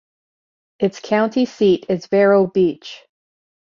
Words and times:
Its 0.79 0.99
county 0.99 1.45
seat 1.45 1.85
is 1.87 2.07
Vero 2.07 2.47
Beach. 2.47 3.03